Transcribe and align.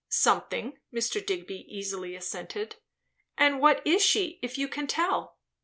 "Something" 0.09 0.79
Mr. 0.91 1.23
Digby 1.23 1.63
easily 1.69 2.15
assented. 2.15 2.77
"And 3.37 3.59
what 3.59 3.85
is 3.85 4.03
she, 4.03 4.39
if 4.41 4.57
you 4.57 4.67
can 4.67 4.87
tell?" 4.87 5.37